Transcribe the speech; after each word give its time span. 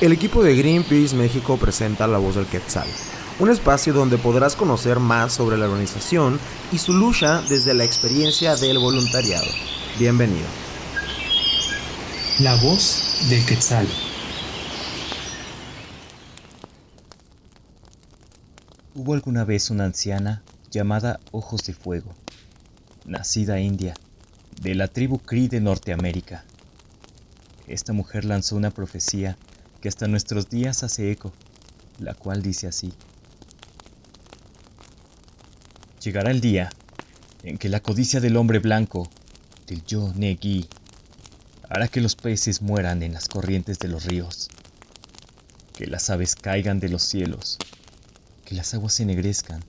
El 0.00 0.12
equipo 0.12 0.42
de 0.42 0.56
Greenpeace 0.56 1.14
México 1.14 1.58
presenta 1.58 2.06
La 2.06 2.16
Voz 2.16 2.36
del 2.36 2.46
Quetzal, 2.46 2.88
un 3.38 3.50
espacio 3.50 3.92
donde 3.92 4.16
podrás 4.16 4.56
conocer 4.56 4.98
más 4.98 5.34
sobre 5.34 5.58
la 5.58 5.66
organización 5.66 6.40
y 6.72 6.78
su 6.78 6.94
lucha 6.94 7.42
desde 7.50 7.74
la 7.74 7.84
experiencia 7.84 8.56
del 8.56 8.78
voluntariado. 8.78 9.44
Bienvenido. 9.98 10.46
La 12.38 12.54
Voz 12.62 13.26
del 13.28 13.44
Quetzal. 13.44 13.86
Hubo 18.94 19.12
alguna 19.12 19.44
vez 19.44 19.68
una 19.68 19.84
anciana 19.84 20.42
llamada 20.70 21.20
Ojos 21.30 21.62
de 21.64 21.74
Fuego, 21.74 22.14
nacida 23.04 23.60
india, 23.60 23.92
de 24.62 24.74
la 24.74 24.88
tribu 24.88 25.18
Cree 25.18 25.48
de 25.48 25.60
Norteamérica. 25.60 26.46
Esta 27.66 27.92
mujer 27.92 28.24
lanzó 28.24 28.56
una 28.56 28.70
profecía 28.70 29.36
que 29.80 29.88
hasta 29.88 30.06
nuestros 30.06 30.50
días 30.50 30.82
hace 30.82 31.10
eco, 31.10 31.32
la 31.98 32.14
cual 32.14 32.42
dice 32.42 32.66
así. 32.66 32.92
Llegará 36.02 36.30
el 36.30 36.40
día 36.40 36.70
en 37.42 37.58
que 37.58 37.68
la 37.68 37.80
codicia 37.80 38.20
del 38.20 38.36
hombre 38.36 38.58
blanco, 38.58 39.08
del 39.66 39.84
yo 39.84 40.12
Negi, 40.14 40.68
hará 41.68 41.88
que 41.88 42.00
los 42.00 42.16
peces 42.16 42.62
mueran 42.62 43.02
en 43.02 43.12
las 43.12 43.28
corrientes 43.28 43.78
de 43.78 43.88
los 43.88 44.04
ríos, 44.04 44.48
que 45.76 45.86
las 45.86 46.10
aves 46.10 46.34
caigan 46.34 46.80
de 46.80 46.88
los 46.88 47.02
cielos, 47.02 47.58
que 48.44 48.54
las 48.54 48.74
aguas 48.74 48.94
se 48.94 49.04
ennegrezcan 49.04 49.62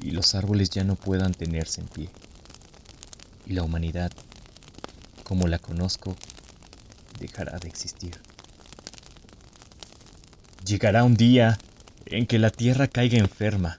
y 0.00 0.10
los 0.10 0.34
árboles 0.34 0.70
ya 0.70 0.84
no 0.84 0.96
puedan 0.96 1.32
tenerse 1.32 1.80
en 1.80 1.88
pie. 1.88 2.08
Y 3.46 3.54
la 3.54 3.62
humanidad, 3.62 4.12
como 5.24 5.46
la 5.48 5.58
conozco, 5.58 6.16
dejará 7.20 7.58
de 7.58 7.68
existir. 7.68 8.20
Llegará 10.72 11.04
un 11.04 11.18
día 11.18 11.58
en 12.06 12.26
que 12.26 12.38
la 12.38 12.48
tierra 12.48 12.88
caiga 12.88 13.18
enferma, 13.18 13.76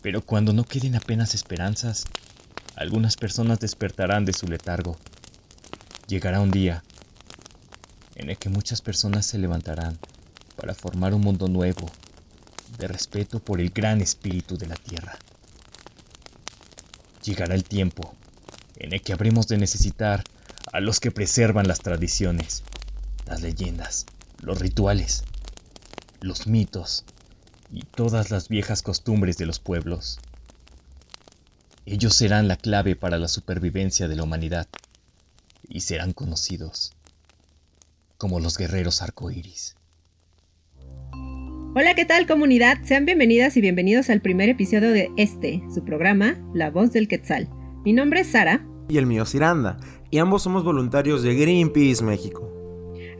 pero 0.00 0.22
cuando 0.22 0.52
no 0.52 0.62
queden 0.62 0.94
apenas 0.94 1.34
esperanzas, 1.34 2.04
algunas 2.76 3.16
personas 3.16 3.58
despertarán 3.58 4.24
de 4.24 4.32
su 4.32 4.46
letargo. 4.46 4.96
Llegará 6.06 6.40
un 6.40 6.52
día 6.52 6.84
en 8.14 8.30
el 8.30 8.38
que 8.38 8.48
muchas 8.48 8.80
personas 8.80 9.26
se 9.26 9.38
levantarán 9.38 9.98
para 10.54 10.72
formar 10.72 11.14
un 11.14 11.22
mundo 11.22 11.48
nuevo, 11.48 11.90
de 12.78 12.86
respeto 12.86 13.40
por 13.40 13.60
el 13.60 13.70
gran 13.70 14.00
espíritu 14.00 14.56
de 14.56 14.68
la 14.68 14.76
tierra. 14.76 15.18
Llegará 17.24 17.56
el 17.56 17.64
tiempo 17.64 18.14
en 18.76 18.92
el 18.92 19.02
que 19.02 19.14
habremos 19.14 19.48
de 19.48 19.58
necesitar 19.58 20.22
a 20.72 20.78
los 20.78 21.00
que 21.00 21.10
preservan 21.10 21.66
las 21.66 21.80
tradiciones, 21.80 22.62
las 23.26 23.42
leyendas, 23.42 24.06
los 24.42 24.60
rituales, 24.60 25.24
los 26.22 26.46
mitos 26.46 27.04
y 27.72 27.82
todas 27.82 28.30
las 28.30 28.48
viejas 28.48 28.82
costumbres 28.82 29.38
de 29.38 29.46
los 29.46 29.58
pueblos. 29.58 30.20
Ellos 31.84 32.14
serán 32.14 32.48
la 32.48 32.56
clave 32.56 32.94
para 32.94 33.18
la 33.18 33.28
supervivencia 33.28 34.08
de 34.08 34.16
la 34.16 34.22
humanidad 34.22 34.68
y 35.68 35.80
serán 35.80 36.12
conocidos 36.12 36.92
como 38.18 38.38
los 38.38 38.56
guerreros 38.56 39.02
arcoíris. 39.02 39.74
Hola, 41.74 41.94
¿qué 41.96 42.04
tal 42.04 42.26
comunidad? 42.26 42.78
Sean 42.84 43.04
bienvenidas 43.04 43.56
y 43.56 43.60
bienvenidos 43.60 44.10
al 44.10 44.20
primer 44.20 44.48
episodio 44.48 44.90
de 44.90 45.10
este, 45.16 45.62
su 45.74 45.84
programa, 45.84 46.38
La 46.54 46.70
Voz 46.70 46.92
del 46.92 47.08
Quetzal. 47.08 47.48
Mi 47.84 47.92
nombre 47.92 48.20
es 48.20 48.28
Sara. 48.28 48.64
Y 48.88 48.98
el 48.98 49.06
mío 49.06 49.24
Ciranda, 49.24 49.78
y 50.10 50.18
ambos 50.18 50.42
somos 50.42 50.64
voluntarios 50.64 51.22
de 51.22 51.34
Greenpeace 51.34 52.04
México. 52.04 52.61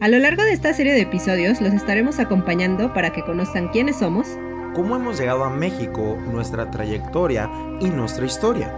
A 0.03 0.09
lo 0.09 0.19
largo 0.19 0.43
de 0.43 0.51
esta 0.51 0.73
serie 0.73 0.91
de 0.91 0.99
episodios 0.99 1.61
los 1.61 1.71
estaremos 1.71 2.19
acompañando 2.19 2.93
para 2.93 3.13
que 3.13 3.23
conozcan 3.23 3.69
quiénes 3.69 3.99
somos, 3.99 4.27
cómo 4.75 4.97
hemos 4.97 5.17
llegado 5.17 5.45
a 5.45 5.49
México, 5.49 6.17
nuestra 6.29 6.69
trayectoria 6.69 7.49
y 7.79 7.85
nuestra 7.85 8.25
historia. 8.25 8.69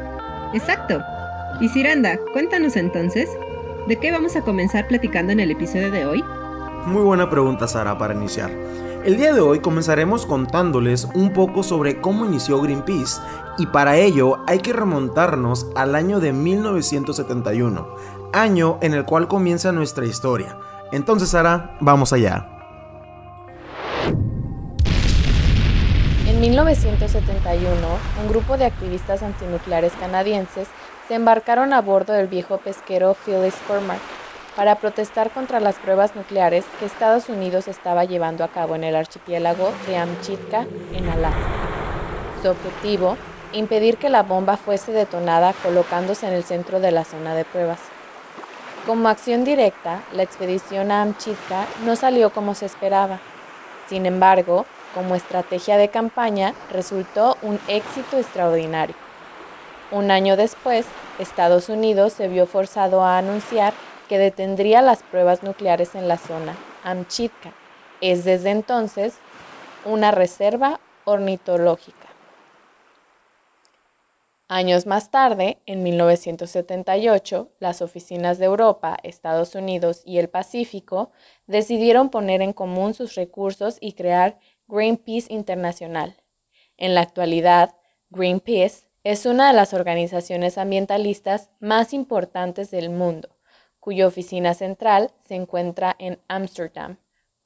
Exacto. 0.53 1.01
Y 1.59 1.69
Ciranda, 1.69 2.19
cuéntanos 2.31 2.75
entonces, 2.75 3.27
¿de 3.87 3.95
qué 3.95 4.11
vamos 4.11 4.35
a 4.35 4.41
comenzar 4.41 4.87
platicando 4.87 5.31
en 5.31 5.39
el 5.39 5.49
episodio 5.49 5.89
de 5.89 6.05
hoy? 6.05 6.23
Muy 6.85 7.01
buena 7.01 7.27
pregunta, 7.27 7.67
Sara, 7.67 7.97
para 7.97 8.13
iniciar. 8.13 8.51
El 9.03 9.17
día 9.17 9.33
de 9.33 9.41
hoy 9.41 9.61
comenzaremos 9.61 10.27
contándoles 10.27 11.05
un 11.15 11.33
poco 11.33 11.63
sobre 11.63 11.99
cómo 12.01 12.27
inició 12.27 12.61
Greenpeace 12.61 13.19
y 13.57 13.65
para 13.65 13.97
ello 13.97 14.43
hay 14.45 14.59
que 14.59 14.73
remontarnos 14.73 15.71
al 15.75 15.95
año 15.95 16.19
de 16.19 16.33
1971, 16.33 17.87
año 18.31 18.77
en 18.83 18.93
el 18.93 19.05
cual 19.05 19.27
comienza 19.27 19.71
nuestra 19.71 20.05
historia 20.05 20.59
entonces, 20.95 21.29
Sara, 21.29 21.75
vamos 21.79 22.13
allá. 22.13 22.47
En 26.27 26.41
1971, 26.41 27.77
un 28.21 28.27
grupo 28.27 28.57
de 28.57 28.65
activistas 28.65 29.23
antinucleares 29.23 29.93
canadienses 29.93 30.67
se 31.07 31.15
embarcaron 31.15 31.73
a 31.73 31.81
bordo 31.81 32.13
del 32.13 32.27
viejo 32.27 32.57
pesquero 32.57 33.15
Phyllis 33.25 33.55
Cormack 33.67 33.99
para 34.55 34.75
protestar 34.75 35.31
contra 35.31 35.59
las 35.59 35.75
pruebas 35.75 36.15
nucleares 36.15 36.65
que 36.79 36.85
Estados 36.85 37.29
Unidos 37.29 37.67
estaba 37.67 38.05
llevando 38.05 38.43
a 38.43 38.47
cabo 38.47 38.75
en 38.75 38.83
el 38.83 38.95
archipiélago 38.95 39.71
de 39.87 39.97
Amchitka, 39.97 40.65
en 40.93 41.09
Alaska. 41.09 41.49
Su 42.41 42.49
objetivo, 42.49 43.17
impedir 43.53 43.97
que 43.97 44.09
la 44.09 44.23
bomba 44.23 44.57
fuese 44.57 44.91
detonada 44.91 45.53
colocándose 45.61 46.27
en 46.27 46.33
el 46.33 46.43
centro 46.43 46.79
de 46.79 46.91
la 46.91 47.03
zona 47.03 47.35
de 47.35 47.45
pruebas. 47.45 47.79
Como 48.85 49.09
acción 49.09 49.43
directa, 49.43 50.03
la 50.13 50.21
expedición 50.21 50.91
a 50.91 51.01
Amchitka 51.01 51.65
no 51.85 51.95
salió 51.95 52.29
como 52.29 52.53
se 52.53 52.67
esperaba. 52.67 53.19
Sin 53.87 54.05
embargo, 54.05 54.67
como 54.93 55.15
estrategia 55.15 55.77
de 55.77 55.89
campaña, 55.89 56.53
resultó 56.71 57.35
un 57.41 57.59
éxito 57.67 58.19
extraordinario. 58.19 58.95
Un 59.89 60.11
año 60.11 60.37
después, 60.37 60.85
Estados 61.17 61.69
Unidos 61.69 62.13
se 62.13 62.27
vio 62.27 62.45
forzado 62.45 63.03
a 63.03 63.17
anunciar 63.17 63.73
que 64.07 64.19
detendría 64.19 64.83
las 64.83 65.01
pruebas 65.01 65.41
nucleares 65.41 65.95
en 65.95 66.07
la 66.07 66.17
zona 66.19 66.55
Amchitka. 66.83 67.53
Es 68.01 68.23
desde 68.23 68.51
entonces 68.51 69.15
una 69.83 70.11
reserva 70.11 70.79
ornitológica. 71.05 72.04
Años 74.47 74.85
más 74.85 75.09
tarde, 75.09 75.57
en 75.65 75.81
1978, 75.81 77.51
las 77.59 77.81
oficinas 77.81 78.37
de 78.37 78.45
Europa, 78.45 78.95
Estados 79.01 79.55
Unidos 79.55 80.03
y 80.05 80.19
el 80.19 80.29
Pacífico 80.29 81.11
decidieron 81.47 82.11
poner 82.11 82.43
en 82.43 82.53
común 82.53 82.93
sus 82.93 83.15
recursos 83.15 83.77
y 83.81 83.93
crear 83.93 84.37
Greenpeace 84.67 85.33
Internacional. 85.33 86.21
En 86.77 86.93
la 86.93 87.01
actualidad, 87.01 87.75
Greenpeace 88.11 88.87
es 89.03 89.25
una 89.25 89.47
de 89.47 89.53
las 89.55 89.73
organizaciones 89.73 90.59
ambientalistas 90.59 91.49
más 91.59 91.91
importantes 91.91 92.69
del 92.69 92.91
mundo, 92.91 93.29
cuya 93.79 94.05
oficina 94.05 94.53
central 94.53 95.11
se 95.27 95.33
encuentra 95.33 95.95
en 95.97 96.19
Ámsterdam, 96.27 96.97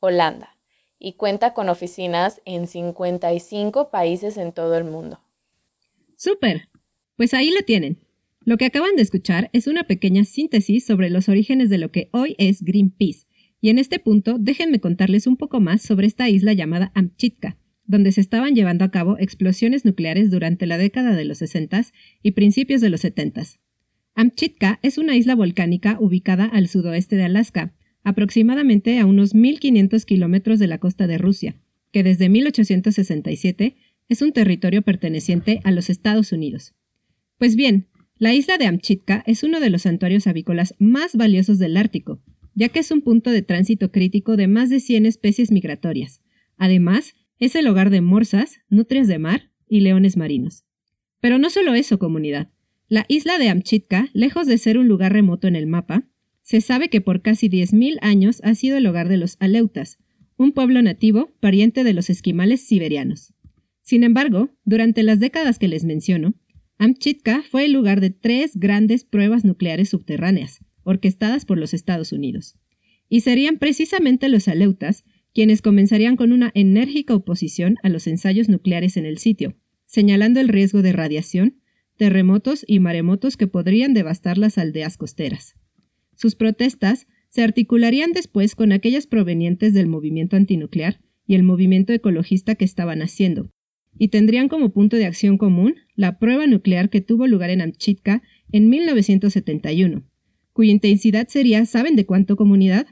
Holanda, 0.02 0.58
y 0.98 1.14
cuenta 1.14 1.54
con 1.54 1.70
oficinas 1.70 2.42
en 2.44 2.68
55 2.68 3.90
países 3.90 4.36
en 4.36 4.52
todo 4.52 4.76
el 4.76 4.84
mundo. 4.84 5.22
¡Súper! 6.18 6.68
Pues 7.20 7.34
ahí 7.34 7.52
lo 7.52 7.64
tienen. 7.64 7.98
Lo 8.46 8.56
que 8.56 8.64
acaban 8.64 8.96
de 8.96 9.02
escuchar 9.02 9.50
es 9.52 9.68
una 9.68 9.84
pequeña 9.84 10.24
síntesis 10.24 10.86
sobre 10.86 11.10
los 11.10 11.28
orígenes 11.28 11.70
de 11.70 11.78
lo 11.78 11.92
que 11.92 12.08
hoy 12.14 12.34
es 12.38 12.64
Greenpeace. 12.64 13.26
Y 13.60 13.68
en 13.68 13.78
este 13.78 14.00
punto, 14.00 14.38
déjenme 14.40 14.80
contarles 14.80 15.28
un 15.28 15.36
poco 15.36 15.60
más 15.60 15.82
sobre 15.82 16.08
esta 16.08 16.30
isla 16.30 16.54
llamada 16.54 16.94
Amchitka, 16.96 17.58
donde 17.84 18.14
se 18.14 18.22
estaban 18.22 18.56
llevando 18.56 18.86
a 18.86 18.92
cabo 18.92 19.18
explosiones 19.20 19.84
nucleares 19.84 20.32
durante 20.32 20.66
la 20.66 20.78
década 20.78 21.14
de 21.14 21.26
los 21.26 21.40
60 21.40 21.88
y 22.24 22.32
principios 22.32 22.80
de 22.80 22.90
los 22.90 23.02
70. 23.02 23.44
Amchitka 24.16 24.80
es 24.82 24.98
una 24.98 25.18
isla 25.18 25.36
volcánica 25.36 25.98
ubicada 26.00 26.46
al 26.46 26.70
sudoeste 26.70 27.18
de 27.18 27.24
Alaska, 27.24 27.76
aproximadamente 28.06 28.98
a 28.98 29.06
unos 29.06 29.36
1.500 29.36 30.06
kilómetros 30.06 30.58
de 30.58 30.68
la 30.68 30.78
costa 30.78 31.06
de 31.06 31.18
Rusia, 31.18 31.58
que 31.92 32.02
desde 32.02 32.30
1867 32.30 33.76
es 34.08 34.22
un 34.22 34.32
territorio 34.32 34.84
perteneciente 34.84 35.60
a 35.66 35.72
los 35.72 35.90
Estados 35.90 36.32
Unidos. 36.32 36.76
Pues 37.40 37.56
bien, 37.56 37.88
la 38.18 38.34
isla 38.34 38.58
de 38.58 38.66
Amchitka 38.66 39.24
es 39.26 39.44
uno 39.44 39.62
de 39.62 39.70
los 39.70 39.84
santuarios 39.84 40.28
avícolas 40.28 40.76
más 40.78 41.16
valiosos 41.16 41.58
del 41.58 41.78
Ártico, 41.78 42.22
ya 42.54 42.68
que 42.68 42.80
es 42.80 42.92
un 42.92 43.02
punto 43.02 43.32
de 43.32 43.42
tránsito 43.42 43.94
crítico 43.94 44.36
de 44.36 44.50
más 44.50 44.70
de 44.70 44.82
100 44.82 45.06
especies 45.06 45.50
migratorias. 45.50 46.22
Además, 46.58 47.16
es 47.40 47.56
el 47.56 47.68
hogar 47.68 47.92
de 47.92 48.02
morsas, 48.02 48.60
nutrias 48.70 49.08
de 49.08 49.20
mar 49.20 49.54
y 49.70 49.80
leones 49.80 50.18
marinos. 50.18 50.66
Pero 51.22 51.40
no 51.40 51.50
solo 51.50 51.76
eso, 51.76 51.98
comunidad. 51.98 52.52
La 52.90 53.06
isla 53.08 53.38
de 53.38 53.48
Amchitka, 53.48 54.10
lejos 54.12 54.46
de 54.46 54.58
ser 54.58 54.78
un 54.78 54.90
lugar 54.90 55.14
remoto 55.14 55.48
en 55.48 55.56
el 55.56 55.66
mapa, 55.66 56.10
se 56.42 56.60
sabe 56.60 56.90
que 56.90 57.00
por 57.00 57.22
casi 57.22 57.48
10.000 57.48 58.00
años 58.02 58.42
ha 58.44 58.54
sido 58.54 58.76
el 58.76 58.86
hogar 58.86 59.08
de 59.08 59.16
los 59.16 59.38
aleutas, 59.40 59.98
un 60.36 60.52
pueblo 60.52 60.82
nativo 60.82 61.32
pariente 61.40 61.86
de 61.86 61.94
los 61.94 62.10
esquimales 62.10 62.68
siberianos. 62.68 63.34
Sin 63.82 64.04
embargo, 64.04 64.50
durante 64.66 65.04
las 65.04 65.22
décadas 65.22 65.58
que 65.58 65.70
les 65.70 65.86
menciono, 65.86 66.34
Amchitka 66.82 67.44
fue 67.44 67.66
el 67.66 67.74
lugar 67.74 68.00
de 68.00 68.10
tres 68.10 68.56
grandes 68.56 69.04
pruebas 69.04 69.44
nucleares 69.44 69.90
subterráneas, 69.90 70.64
orquestadas 70.84 71.44
por 71.44 71.58
los 71.58 71.74
Estados 71.74 72.14
Unidos. 72.14 72.56
Y 73.10 73.20
serían 73.20 73.58
precisamente 73.58 74.30
los 74.30 74.48
aleutas 74.48 75.04
quienes 75.34 75.62
comenzarían 75.62 76.16
con 76.16 76.32
una 76.32 76.52
enérgica 76.54 77.14
oposición 77.14 77.76
a 77.84 77.90
los 77.90 78.08
ensayos 78.08 78.48
nucleares 78.48 78.96
en 78.96 79.06
el 79.06 79.18
sitio, 79.18 79.58
señalando 79.88 80.40
el 80.40 80.48
riesgo 80.48 80.82
de 80.82 80.94
radiación, 80.94 81.60
terremotos 81.98 82.64
y 82.66 82.80
maremotos 82.80 83.36
que 83.36 83.48
podrían 83.48 83.94
devastar 83.94 84.38
las 84.38 84.58
aldeas 84.58 84.96
costeras. 84.96 85.56
Sus 86.16 86.36
protestas 86.36 87.08
se 87.28 87.44
articularían 87.44 88.14
después 88.14 88.56
con 88.56 88.72
aquellas 88.72 89.06
provenientes 89.06 89.74
del 89.74 89.88
movimiento 89.88 90.38
antinuclear 90.38 91.02
y 91.28 91.36
el 91.36 91.44
movimiento 91.44 91.92
ecologista 91.92 92.56
que 92.56 92.64
estaban 92.64 93.02
haciendo, 93.02 93.52
y 93.98 94.08
tendrían 94.08 94.48
como 94.48 94.72
punto 94.72 94.96
de 94.96 95.06
acción 95.06 95.38
común 95.38 95.76
la 96.00 96.18
prueba 96.18 96.48
nuclear 96.48 96.90
que 96.90 97.02
tuvo 97.02 97.28
lugar 97.28 97.50
en 97.50 97.60
Amchitka 97.60 98.24
en 98.54 98.70
1971, 98.70 100.06
cuya 100.54 100.72
intensidad 100.72 101.28
sería, 101.28 101.66
¿saben 101.66 101.98
de 101.98 102.06
cuánto 102.06 102.38
comunidad? 102.38 102.88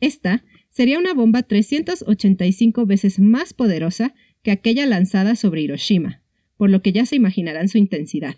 Esta 0.00 0.44
sería 0.68 0.98
una 0.98 1.14
bomba 1.14 1.44
385 1.44 2.84
veces 2.84 3.20
más 3.20 3.54
poderosa 3.54 4.14
que 4.42 4.50
aquella 4.50 4.84
lanzada 4.84 5.34
sobre 5.34 5.62
Hiroshima, 5.62 6.20
por 6.58 6.68
lo 6.68 6.82
que 6.82 6.92
ya 6.92 7.06
se 7.06 7.16
imaginarán 7.16 7.68
su 7.68 7.78
intensidad. 7.78 8.34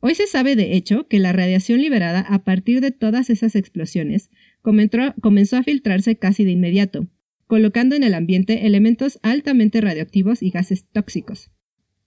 Hoy 0.00 0.14
se 0.14 0.26
sabe 0.26 0.54
de 0.54 0.76
hecho 0.76 1.08
que 1.08 1.18
la 1.18 1.32
radiación 1.32 1.80
liberada 1.80 2.20
a 2.20 2.44
partir 2.44 2.82
de 2.82 2.90
todas 2.90 3.30
esas 3.30 3.56
explosiones 3.56 4.28
comenzó 4.60 5.56
a 5.56 5.62
filtrarse 5.62 6.16
casi 6.16 6.44
de 6.44 6.50
inmediato, 6.50 7.08
colocando 7.46 7.96
en 7.96 8.02
el 8.02 8.12
ambiente 8.12 8.66
elementos 8.66 9.18
altamente 9.22 9.80
radioactivos 9.80 10.42
y 10.42 10.50
gases 10.50 10.84
tóxicos. 10.92 11.50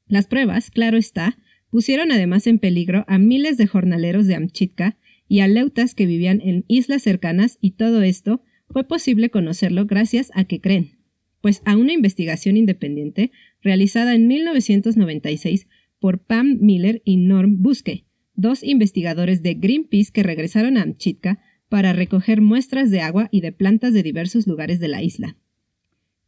Las 0.07 0.28
pruebas, 0.28 0.69
claro 0.72 0.98
está, 0.98 1.38
pusieron 1.69 2.12
además 2.12 2.48
en 2.48 2.60
peligro 2.60 3.06
a 3.07 3.18
miles 3.18 3.57
de 3.57 3.68
jornaleros 3.68 4.28
de 4.28 4.36
Amchitka 4.36 4.98
y 5.28 5.40
a 5.40 5.48
leutas 5.48 5.96
que 5.96 6.06
vivían 6.06 6.42
en 6.42 6.66
islas 6.68 7.02
cercanas 7.02 7.57
y 7.62 7.72
todo 7.72 8.02
esto 8.02 8.42
fue 8.69 8.88
posible 8.88 9.30
conocerlo 9.30 9.86
gracias 9.86 10.31
a 10.36 10.46
que 10.46 10.62
creen, 10.62 11.00
pues 11.42 11.62
a 11.66 11.75
una 11.78 11.94
investigación 11.94 12.57
independiente 12.57 13.31
realizada 13.62 14.16
en 14.16 14.28
1996 14.28 15.68
por 16.00 16.19
Pam 16.19 16.58
Miller 16.62 17.01
y 17.04 17.18
Norm 17.18 17.62
Buske, 17.62 18.06
dos 18.36 18.63
investigadores 18.63 19.42
de 19.42 19.56
Greenpeace 19.56 20.12
que 20.12 20.24
regresaron 20.24 20.78
a 20.78 20.84
Amchitka 20.84 21.40
para 21.69 21.94
recoger 21.94 22.42
muestras 22.42 22.92
de 22.92 23.01
agua 23.01 23.28
y 23.31 23.42
de 23.42 23.51
plantas 23.51 23.94
de 23.94 24.04
diversos 24.04 24.46
lugares 24.46 24.80
de 24.80 24.88
la 24.88 25.01
isla. 25.01 25.36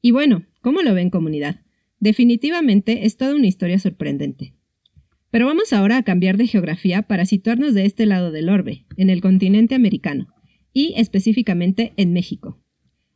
Y 0.02 0.12
bueno, 0.12 0.46
¿cómo 0.62 0.82
lo 0.82 0.94
ven 0.94 1.10
comunidad? 1.10 1.62
Definitivamente 2.00 3.06
es 3.06 3.18
toda 3.18 3.36
una 3.36 3.48
historia 3.48 3.80
sorprendente. 3.80 4.54
Pero 5.32 5.46
vamos 5.46 5.74
ahora 5.74 5.98
a 5.98 6.04
cambiar 6.04 6.38
de 6.38 6.48
geografía 6.48 7.02
para 7.04 7.26
situarnos 7.26 7.74
de 7.74 7.86
este 7.86 8.06
lado 8.06 8.32
del 8.32 8.50
orbe, 8.50 8.86
en 8.98 9.10
el 9.10 9.22
continente 9.22 9.76
americano, 9.76 10.28
y 10.74 10.94
específicamente 10.96 11.94
en 11.98 12.14
México. 12.14 12.62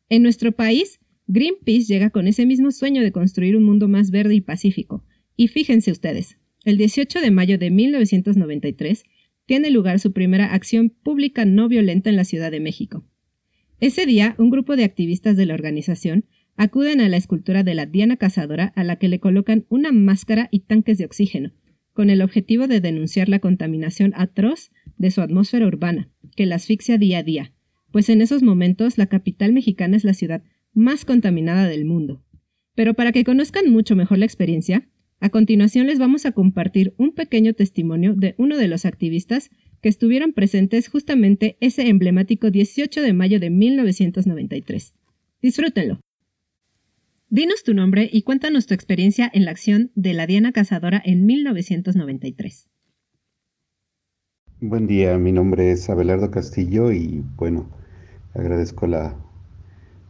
En 0.09 0.23
nuestro 0.23 0.51
país, 0.51 0.99
Greenpeace 1.27 1.85
llega 1.85 2.09
con 2.09 2.27
ese 2.27 2.45
mismo 2.45 2.71
sueño 2.71 3.01
de 3.01 3.11
construir 3.11 3.55
un 3.55 3.63
mundo 3.63 3.87
más 3.87 4.11
verde 4.11 4.35
y 4.35 4.41
pacífico. 4.41 5.05
Y 5.37 5.47
fíjense 5.47 5.91
ustedes, 5.91 6.37
el 6.65 6.77
18 6.77 7.21
de 7.21 7.31
mayo 7.31 7.57
de 7.57 7.71
1993 7.71 9.03
tiene 9.45 9.69
lugar 9.69 9.99
su 9.99 10.11
primera 10.11 10.53
acción 10.53 10.89
pública 10.89 11.45
no 11.45 11.67
violenta 11.69 12.09
en 12.09 12.15
la 12.15 12.25
Ciudad 12.25 12.51
de 12.51 12.59
México. 12.59 13.05
Ese 13.79 14.05
día, 14.05 14.35
un 14.37 14.49
grupo 14.49 14.75
de 14.75 14.83
activistas 14.83 15.37
de 15.37 15.45
la 15.45 15.53
organización 15.53 16.25
acuden 16.57 17.01
a 17.01 17.09
la 17.09 17.17
escultura 17.17 17.63
de 17.63 17.75
la 17.75 17.85
Diana 17.85 18.17
Cazadora 18.17 18.73
a 18.75 18.83
la 18.83 18.97
que 18.97 19.07
le 19.07 19.19
colocan 19.19 19.65
una 19.69 19.91
máscara 19.91 20.47
y 20.51 20.61
tanques 20.61 20.97
de 20.97 21.05
oxígeno, 21.05 21.51
con 21.93 22.09
el 22.09 22.21
objetivo 22.21 22.67
de 22.67 22.79
denunciar 22.79 23.29
la 23.29 23.39
contaminación 23.39 24.13
atroz 24.15 24.71
de 24.97 25.11
su 25.11 25.21
atmósfera 25.21 25.67
urbana, 25.67 26.09
que 26.35 26.45
la 26.45 26.55
asfixia 26.55 26.97
día 26.97 27.19
a 27.19 27.23
día, 27.23 27.53
pues 27.91 28.09
en 28.09 28.21
esos 28.21 28.43
momentos 28.43 28.97
la 28.97 29.07
capital 29.07 29.53
mexicana 29.53 29.97
es 29.97 30.03
la 30.03 30.13
ciudad 30.13 30.43
más 30.73 31.05
contaminada 31.05 31.67
del 31.67 31.85
mundo. 31.85 32.23
Pero 32.75 32.93
para 32.93 33.11
que 33.11 33.23
conozcan 33.23 33.69
mucho 33.69 33.95
mejor 33.95 34.17
la 34.17 34.25
experiencia, 34.25 34.87
a 35.19 35.29
continuación 35.29 35.87
les 35.87 35.99
vamos 35.99 36.25
a 36.25 36.31
compartir 36.31 36.95
un 36.97 37.13
pequeño 37.13 37.53
testimonio 37.53 38.15
de 38.15 38.33
uno 38.37 38.57
de 38.57 38.67
los 38.67 38.85
activistas 38.85 39.51
que 39.81 39.89
estuvieron 39.89 40.33
presentes 40.33 40.87
justamente 40.87 41.57
ese 41.59 41.87
emblemático 41.89 42.49
18 42.49 43.01
de 43.01 43.13
mayo 43.13 43.39
de 43.39 43.49
1993. 43.49 44.93
Disfrútenlo. 45.41 45.99
Dinos 47.33 47.63
tu 47.63 47.73
nombre 47.73 48.09
y 48.11 48.23
cuéntanos 48.23 48.67
tu 48.67 48.73
experiencia 48.73 49.31
en 49.33 49.45
la 49.45 49.51
acción 49.51 49.89
de 49.95 50.13
la 50.13 50.27
Diana 50.27 50.51
Cazadora 50.51 51.01
en 51.05 51.25
1993. 51.25 52.67
Buen 54.59 54.85
día, 54.85 55.17
mi 55.17 55.31
nombre 55.31 55.71
es 55.71 55.89
Abelardo 55.89 56.29
Castillo 56.29 56.91
y 56.91 57.23
bueno, 57.37 57.69
agradezco 58.33 58.85
la, 58.85 59.15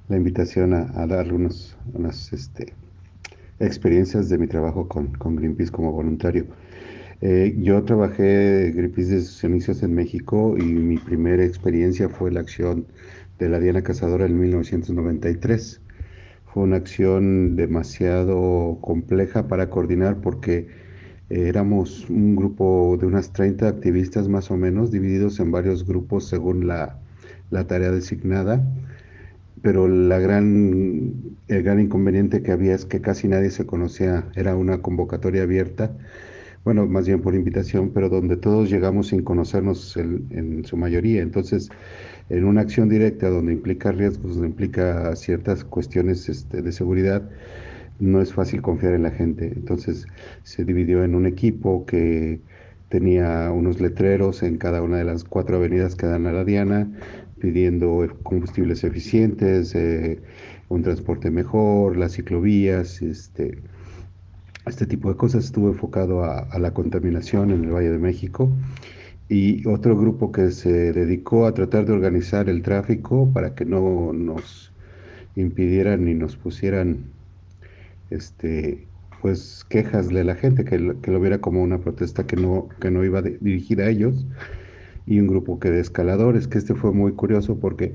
invitación 0.09 0.73
a, 0.73 1.05
dar 1.05 1.31
unos, 1.31 1.77
unas 1.93 2.33
este, 2.33 2.73
experiencias 3.59 4.27
de 4.27 4.39
mi 4.39 4.47
trabajo 4.47 4.87
con, 4.87 5.13
con 5.13 5.35
Greenpeace 5.35 5.71
como 5.71 5.91
voluntario. 5.91 6.47
Eh, 7.21 7.55
yo 7.59 7.83
trabajé 7.83 8.71
Greenpeace 8.75 9.11
desde 9.11 9.27
sus 9.27 9.43
inicios 9.43 9.83
en 9.83 9.93
México 9.93 10.55
y 10.57 10.63
mi 10.63 10.97
primera 10.97 11.45
experiencia 11.45 12.09
fue 12.09 12.31
la 12.31 12.39
acción 12.39 12.87
de 13.37 13.47
la 13.47 13.59
Diana 13.59 13.83
Cazadora 13.83 14.25
en 14.25 14.39
1993. 14.39 15.81
Fue 16.53 16.63
una 16.63 16.75
acción 16.75 17.55
demasiado 17.55 18.77
compleja 18.81 19.47
para 19.47 19.69
coordinar 19.69 20.17
porque 20.17 20.67
eh, 21.29 21.47
éramos 21.47 22.09
un 22.09 22.35
grupo 22.35 22.97
de 22.99 23.05
unas 23.05 23.31
30 23.31 23.69
activistas 23.69 24.27
más 24.27 24.51
o 24.51 24.57
menos, 24.57 24.91
divididos 24.91 25.39
en 25.39 25.51
varios 25.51 25.85
grupos 25.85 26.27
según 26.27 26.67
la, 26.67 26.99
la 27.51 27.67
tarea 27.67 27.91
designada. 27.91 28.61
Pero 29.61 29.87
la 29.87 30.19
gran, 30.19 31.13
el 31.47 31.63
gran 31.63 31.79
inconveniente 31.79 32.41
que 32.41 32.51
había 32.51 32.75
es 32.75 32.85
que 32.85 32.99
casi 32.99 33.29
nadie 33.29 33.51
se 33.51 33.65
conocía, 33.65 34.27
era 34.35 34.57
una 34.57 34.81
convocatoria 34.81 35.43
abierta, 35.43 35.91
bueno, 36.63 36.85
más 36.85 37.07
bien 37.07 37.21
por 37.21 37.35
invitación, 37.35 37.91
pero 37.93 38.09
donde 38.09 38.37
todos 38.37 38.69
llegamos 38.69 39.07
sin 39.07 39.23
conocernos 39.23 39.97
en 39.97 40.63
su 40.65 40.77
mayoría. 40.77 41.21
Entonces, 41.21 41.69
en 42.31 42.45
una 42.45 42.61
acción 42.61 42.87
directa 42.87 43.29
donde 43.29 43.51
implica 43.51 43.91
riesgos, 43.91 44.35
donde 44.35 44.47
implica 44.47 45.13
ciertas 45.17 45.65
cuestiones 45.65 46.29
este, 46.29 46.61
de 46.61 46.71
seguridad, 46.71 47.29
no 47.99 48.21
es 48.21 48.33
fácil 48.33 48.61
confiar 48.61 48.93
en 48.93 49.03
la 49.03 49.11
gente. 49.11 49.51
Entonces, 49.53 50.07
se 50.43 50.63
dividió 50.63 51.03
en 51.03 51.13
un 51.13 51.25
equipo 51.25 51.85
que 51.85 52.39
tenía 52.89 53.51
unos 53.51 53.81
letreros 53.81 54.43
en 54.43 54.57
cada 54.57 54.81
una 54.81 54.97
de 54.97 55.03
las 55.03 55.23
cuatro 55.23 55.57
avenidas 55.57 55.95
que 55.95 56.07
dan 56.07 56.25
a 56.25 56.31
la 56.31 56.45
Diana, 56.45 56.89
pidiendo 57.39 58.07
combustibles 58.23 58.83
eficientes, 58.85 59.75
eh, 59.75 60.19
un 60.69 60.83
transporte 60.83 61.31
mejor, 61.31 61.97
las 61.97 62.13
ciclovías, 62.13 63.01
este, 63.01 63.57
este 64.65 64.85
tipo 64.85 65.09
de 65.09 65.15
cosas. 65.15 65.45
Estuvo 65.45 65.69
enfocado 65.69 66.23
a, 66.23 66.57
la 66.59 66.73
contaminación 66.73 67.51
en 67.51 67.65
el 67.65 67.71
Valle 67.71 67.91
de 67.91 67.97
México. 67.97 68.49
Y 69.29 69.65
otro 69.67 69.97
grupo 69.97 70.31
que 70.31 70.51
se 70.51 70.91
dedicó 70.91 71.45
a 71.45 71.53
tratar 71.53 71.85
de 71.85 71.93
organizar 71.93 72.49
el 72.49 72.61
tráfico 72.61 73.31
para 73.33 73.55
que 73.55 73.65
no 73.65 74.11
nos 74.13 74.73
impidieran 75.35 76.03
ni 76.05 76.13
nos 76.13 76.35
pusieran 76.35 77.05
este, 78.09 78.85
pues 79.21 79.65
quejas 79.69 80.09
de 80.09 80.23
la 80.25 80.35
gente, 80.35 80.65
que, 80.65 80.95
que, 81.01 81.11
lo 81.11 81.19
viera 81.21 81.39
como 81.39 81.63
una 81.63 81.77
protesta 81.77 82.27
que 82.27 82.35
no, 82.35 82.67
que 82.81 82.91
no 82.91 83.05
iba 83.05 83.21
dirigida 83.21 83.85
a 83.85 83.89
ellos, 83.89 84.25
y 85.05 85.19
un 85.19 85.27
grupo 85.27 85.59
que 85.59 85.69
de 85.69 85.79
escaladores, 85.79 86.47
que 86.47 86.57
este 86.57 86.75
fue 86.75 86.91
muy 86.91 87.13
curioso 87.13 87.57
porque 87.59 87.93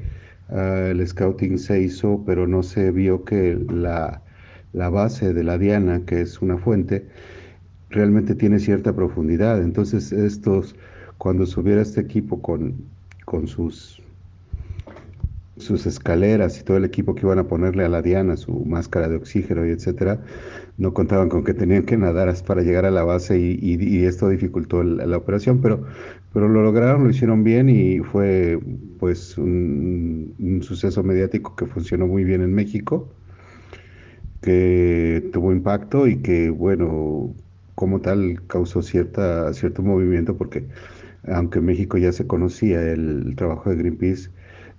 ah, 0.49 0.88
el 0.90 1.06
scouting 1.06 1.58
se 1.58 1.80
hizo, 1.80 2.23
pero 2.26 2.46
no 2.46 2.62
se 2.62 2.90
vio 2.92 3.25
que 3.25 3.58
la, 3.68 4.23
la 4.76 4.90
base 4.90 5.33
de 5.33 5.42
la 5.42 5.59
Diana, 5.59 6.02
que 6.06 6.21
es 6.21 6.42
una 6.42 6.59
fuente, 6.59 7.06
realmente 7.90 8.35
tiene 8.35 8.61
cierta 8.61 8.95
profundidad. 8.95 9.62
Entonces 9.62 10.12
estos, 10.12 10.76
cuando 11.18 11.47
subiera 11.47 11.83
este 11.83 12.00
equipo 12.02 12.42
con, 12.42 12.75
con 13.25 13.49
sus 13.49 14.02
sus 15.59 15.87
escaleras 15.87 16.61
y 16.61 16.64
todo 16.64 16.76
el 16.76 16.85
equipo 16.85 17.14
que 17.14 17.23
iban 17.23 17.38
a 17.38 17.45
ponerle 17.49 17.85
a 17.85 17.88
la 17.88 18.02
Diana, 18.02 18.37
su 18.37 18.52
máscara 18.66 19.09
de 19.09 19.16
oxígeno 19.16 19.66
y 19.66 19.71
etcétera, 19.71 20.21
no 20.76 20.92
contaban 20.92 21.30
con 21.30 21.45
que 21.45 21.54
tenían 21.54 21.85
que 21.85 21.97
nadar 21.97 22.35
para 22.47 22.61
llegar 22.61 22.85
a 22.85 22.90
la 22.90 23.04
base 23.04 23.38
y, 23.38 24.04
esto 24.04 24.28
dificultó 24.28 24.83
la 24.83 25.16
operación, 25.16 25.62
pero, 25.62 25.85
pero 26.35 26.49
lo 26.49 26.62
lograron, 26.62 27.04
lo 27.04 27.11
hicieron 27.11 27.42
bien 27.42 27.71
y 27.71 28.00
fue 28.00 28.59
pues 28.99 29.38
un, 29.38 30.35
un, 30.38 30.62
suceso 30.62 31.02
mediático 31.02 31.56
que 31.56 31.64
funcionó 31.64 32.06
muy 32.06 32.25
bien 32.25 32.42
en 32.42 32.52
México, 32.54 33.09
que 34.47 35.29
tuvo 35.33 35.50
impacto 35.53 36.07
y 36.07 36.19
que 36.19 36.50
bueno, 36.50 37.35
como 37.75 38.00
tal 38.00 38.47
causó 38.47 38.81
cierta, 38.81 39.53
cierto 39.55 39.83
movimiento 39.83 40.37
porque 40.37 40.67
aunque 41.26 41.59
en 41.59 41.65
México 41.67 41.99
ya 41.99 42.12
se 42.12 42.29
conocía 42.29 42.81
el 42.81 43.35
trabajo 43.37 43.71
de 43.71 43.76
Greenpeace, 43.76 44.31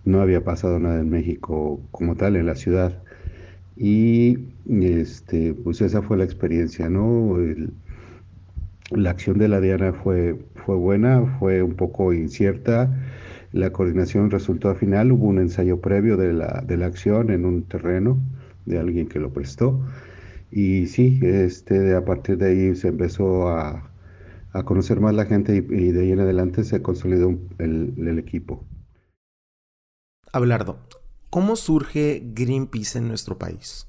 no 0.06 0.22
había 0.22 0.46
pasado 0.46 0.80
nada 0.80 1.02
en 1.02 1.10
México 1.10 1.82
como 1.92 2.16
tal, 2.16 2.38
en 2.38 2.46
la 2.46 2.56
ciudad. 2.56 3.04
Y 3.76 4.40
este, 4.70 5.54
pues 5.54 5.82
esa 5.82 6.02
fue 6.02 6.18
la 6.18 6.24
experiencia, 6.24 6.90
¿no? 6.90 7.38
la 8.92 9.10
acción 9.10 9.38
de 9.38 9.50
la 9.50 9.60
Diana 9.60 9.92
fue, 9.92 10.40
fue 10.66 10.78
buena, 10.78 11.38
fue 11.40 11.62
un 11.62 11.76
poco 11.76 12.14
incierta. 12.14 12.90
La 13.52 13.72
coordinación 13.72 14.32
resultó 14.32 14.70
al 14.70 14.78
final, 14.78 15.12
hubo 15.12 15.28
un 15.28 15.40
ensayo 15.40 15.82
previo 15.82 16.16
de 16.16 16.32
la, 16.32 16.64
de 16.66 16.78
la 16.78 16.86
acción 16.86 17.32
en 17.32 17.46
un 17.46 17.64
terreno 17.64 18.18
de 18.68 18.80
alguien 18.80 19.08
que 19.08 19.20
lo 19.20 19.34
prestó. 19.34 19.80
Y 20.52 20.88
sí, 20.88 21.20
este, 21.24 21.96
a 21.96 22.06
partir 22.06 22.38
de 22.38 22.50
ahí 22.50 22.76
se 22.76 22.90
empezó 22.90 23.50
a, 23.50 23.92
a 24.54 24.64
conocer 24.64 25.00
más 25.00 25.14
la 25.14 25.26
gente 25.26 25.56
y, 25.56 25.92
de 25.92 26.02
ahí 26.02 26.12
en 26.12 26.20
adelante 26.20 26.64
se 26.64 26.82
consolidó 26.82 27.38
el, 27.58 27.94
el 27.98 28.20
equipo. 28.20 28.64
Abelardo, 30.32 30.80
¿cómo 31.30 31.56
surge 31.56 32.22
Greenpeace 32.34 33.00
en 33.00 33.08
nuestro 33.08 33.38
país? 33.38 33.88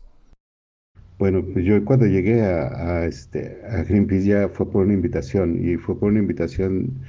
Bueno, 1.19 1.45
pues 1.53 1.65
yo 1.65 1.85
cuando 1.85 2.07
llegué 2.07 2.43
a, 2.43 3.05
este, 3.05 3.61
a 3.69 3.83
Greenpeace 3.83 4.27
ya 4.27 4.49
fue 4.49 4.71
por 4.71 4.85
una 4.85 4.95
invitación 4.95 5.59
y 5.65 5.77
fue 5.77 5.99
por 5.99 6.11
una 6.11 6.21
invitación 6.21 7.01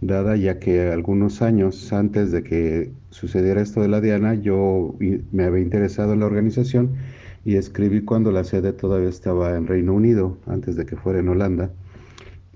dada 0.00 0.36
ya 0.36 0.58
que 0.58 0.90
algunos 0.90 1.42
años 1.42 1.92
antes 1.92 2.30
de 2.32 2.42
que 2.42 2.92
sucediera 3.10 3.62
esto 3.62 3.80
de 3.80 3.88
la 3.88 4.00
Diana, 4.00 4.34
yo 4.34 4.94
me 5.32 5.44
había 5.44 5.62
interesado 5.62 6.12
en 6.12 6.20
la 6.20 6.26
organización 6.26 6.96
y 7.44 7.56
escribí 7.56 8.02
cuando 8.02 8.32
la 8.32 8.44
sede 8.44 8.72
todavía 8.72 9.08
estaba 9.08 9.56
en 9.56 9.66
Reino 9.66 9.94
Unido, 9.94 10.36
antes 10.46 10.76
de 10.76 10.84
que 10.84 10.96
fuera 10.96 11.20
en 11.20 11.28
Holanda, 11.28 11.70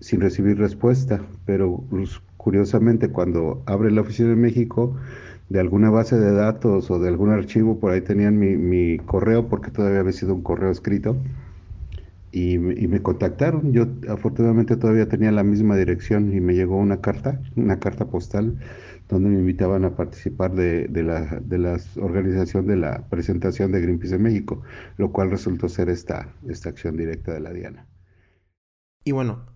sin 0.00 0.20
recibir 0.20 0.58
respuesta, 0.58 1.22
pero 1.46 1.84
pues, 1.90 2.20
curiosamente 2.36 3.08
cuando 3.08 3.62
abre 3.66 3.90
la 3.90 4.00
oficina 4.00 4.32
en 4.32 4.40
México, 4.40 4.96
de 5.48 5.60
alguna 5.60 5.90
base 5.90 6.18
de 6.18 6.32
datos 6.32 6.90
o 6.90 6.98
de 6.98 7.08
algún 7.08 7.30
archivo, 7.30 7.78
por 7.78 7.92
ahí 7.92 8.00
tenían 8.00 8.38
mi, 8.38 8.56
mi 8.56 8.98
correo, 8.98 9.48
porque 9.48 9.70
todavía 9.70 10.00
había 10.00 10.12
sido 10.12 10.34
un 10.34 10.42
correo 10.42 10.70
escrito, 10.70 11.16
y, 12.32 12.54
y, 12.54 12.88
me 12.88 13.02
contactaron. 13.02 13.72
Yo 13.72 13.86
afortunadamente 14.08 14.76
todavía 14.76 15.08
tenía 15.08 15.32
la 15.32 15.42
misma 15.42 15.76
dirección 15.76 16.32
y 16.32 16.40
me 16.40 16.54
llegó 16.54 16.76
una 16.76 17.00
carta, 17.00 17.40
una 17.56 17.78
carta 17.80 18.06
postal, 18.06 18.58
donde 19.08 19.30
me 19.30 19.38
invitaban 19.40 19.84
a 19.84 19.96
participar 19.96 20.54
de, 20.54 20.86
de 20.86 21.02
la 21.02 21.40
de 21.40 21.58
la 21.58 21.78
organización 21.96 22.66
de 22.66 22.76
la 22.76 23.08
presentación 23.08 23.72
de 23.72 23.80
Greenpeace 23.80 24.14
en 24.14 24.22
México, 24.22 24.62
lo 24.96 25.12
cual 25.12 25.30
resultó 25.30 25.68
ser 25.68 25.88
esta, 25.88 26.32
esta 26.48 26.68
acción 26.68 26.96
directa 26.96 27.32
de 27.32 27.40
la 27.40 27.52
Diana. 27.52 27.86
Y 29.04 29.12
bueno, 29.12 29.46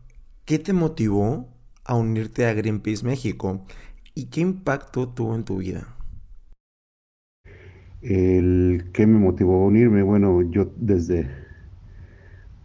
¿qué 0.44 0.58
te 0.58 0.72
motivó 0.72 1.48
a 1.84 1.94
unirte 1.94 2.46
a 2.46 2.54
Greenpeace 2.54 3.04
México? 3.04 3.64
¿Y 4.14 4.26
qué 4.26 4.40
impacto 4.40 5.08
tuvo 5.08 5.34
en 5.34 5.44
tu 5.44 5.58
vida? 5.58 5.88
El 8.00 8.90
que 8.92 9.06
me 9.06 9.18
motivó 9.18 9.62
a 9.62 9.66
unirme, 9.66 10.02
bueno, 10.02 10.42
yo 10.42 10.70
desde, 10.76 11.30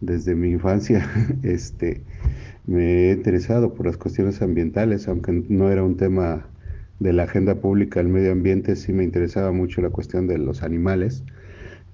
desde 0.00 0.34
mi 0.34 0.50
infancia 0.50 1.08
este, 1.42 2.02
me 2.66 3.10
he 3.10 3.12
interesado 3.12 3.74
por 3.74 3.86
las 3.86 3.96
cuestiones 3.96 4.42
ambientales, 4.42 5.08
aunque 5.08 5.32
no 5.48 5.70
era 5.70 5.82
un 5.82 5.96
tema 5.96 6.46
de 6.98 7.12
la 7.12 7.24
agenda 7.24 7.56
pública 7.56 8.00
del 8.00 8.08
medio 8.08 8.32
ambiente, 8.32 8.76
sí 8.76 8.92
me 8.92 9.04
interesaba 9.04 9.52
mucho 9.52 9.80
la 9.80 9.90
cuestión 9.90 10.26
de 10.26 10.38
los 10.38 10.62
animales. 10.62 11.24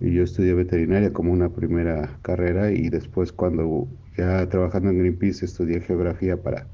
Y 0.00 0.12
yo 0.12 0.24
estudié 0.24 0.52
veterinaria 0.52 1.12
como 1.12 1.32
una 1.32 1.48
primera 1.48 2.18
carrera 2.22 2.70
y 2.72 2.90
después 2.90 3.32
cuando 3.32 3.88
ya 4.16 4.46
trabajando 4.48 4.90
en 4.90 4.98
Greenpeace 4.98 5.46
estudié 5.46 5.80
geografía 5.80 6.36
para 6.42 6.66